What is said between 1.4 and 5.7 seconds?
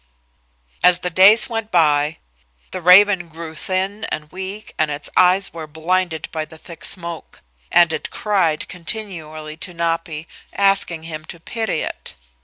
went by the raven grew thin and weak and its eyes were